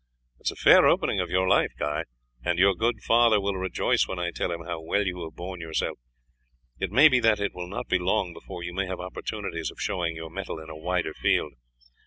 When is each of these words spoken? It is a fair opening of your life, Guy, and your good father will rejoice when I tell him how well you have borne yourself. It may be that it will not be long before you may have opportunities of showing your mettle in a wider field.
It 0.39 0.47
is 0.47 0.51
a 0.53 0.55
fair 0.55 0.87
opening 0.87 1.19
of 1.19 1.29
your 1.29 1.47
life, 1.47 1.73
Guy, 1.77 2.05
and 2.43 2.57
your 2.57 2.73
good 2.73 3.03
father 3.03 3.39
will 3.39 3.53
rejoice 3.53 4.07
when 4.07 4.17
I 4.17 4.31
tell 4.31 4.51
him 4.51 4.63
how 4.65 4.81
well 4.81 5.05
you 5.05 5.23
have 5.25 5.35
borne 5.35 5.61
yourself. 5.61 5.99
It 6.79 6.89
may 6.91 7.07
be 7.07 7.19
that 7.19 7.39
it 7.39 7.53
will 7.53 7.67
not 7.67 7.87
be 7.87 7.99
long 7.99 8.33
before 8.33 8.63
you 8.63 8.73
may 8.73 8.87
have 8.87 8.99
opportunities 8.99 9.69
of 9.69 9.79
showing 9.79 10.15
your 10.15 10.31
mettle 10.31 10.57
in 10.59 10.71
a 10.71 10.75
wider 10.75 11.13
field. 11.13 11.53